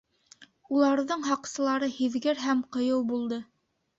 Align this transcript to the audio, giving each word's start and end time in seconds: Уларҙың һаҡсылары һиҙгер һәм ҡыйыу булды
Уларҙың 0.77 1.25
һаҡсылары 1.27 1.91
һиҙгер 1.97 2.43
һәм 2.47 2.63
ҡыйыу 2.77 3.03
булды 3.13 3.41